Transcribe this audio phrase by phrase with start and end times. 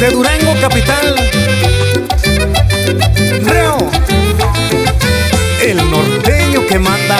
[0.00, 1.14] Desde Durango capital,
[3.44, 3.76] Reo,
[5.62, 7.18] el norteño que manda.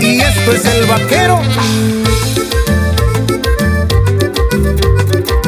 [0.00, 1.40] Y esto es el vaquero.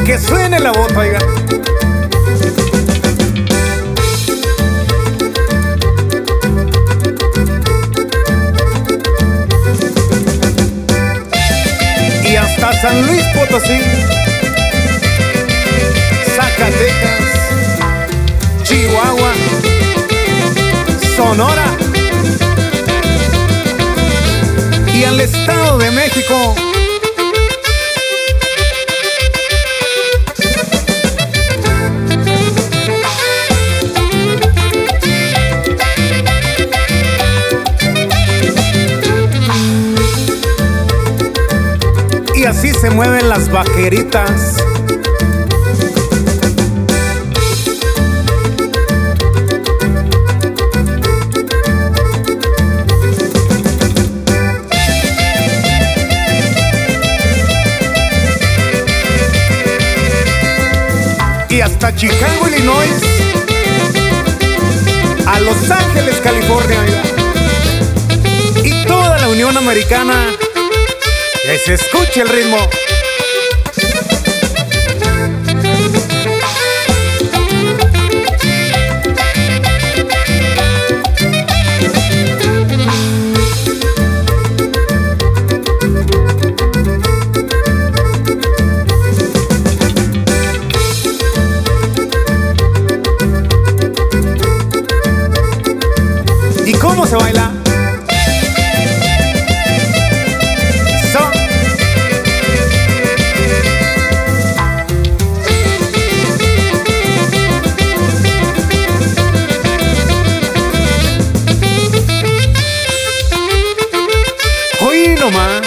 [0.05, 1.19] Que suene la bota, oiga.
[12.81, 13.77] San Luis Potosí,
[16.59, 17.23] Zacatecas,
[18.63, 19.31] Chihuahua,
[21.15, 21.77] Sonora
[24.93, 26.55] y al Estado de México.
[42.35, 44.68] Y así se mueven las vaqueritas.
[61.71, 63.01] Hasta Chicago, Illinois.
[65.27, 66.79] A Los Ángeles, California.
[68.63, 70.27] Y toda la Unión Americana.
[71.43, 72.57] Que se escuche el ritmo.
[96.99, 97.49] Cómo se baila?
[101.13, 101.31] So-
[114.85, 115.61] Hoy nomás.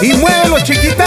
[0.00, 1.06] Y muévelo, chiquita.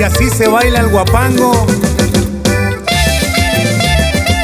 [0.00, 1.66] Y así se baila el guapango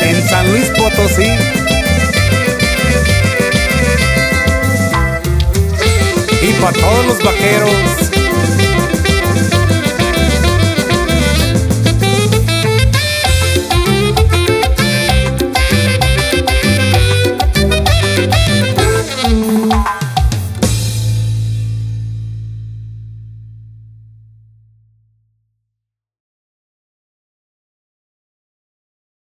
[0.02, 1.30] en San Luis Potosí.
[6.42, 8.15] Y para todos los vaqueros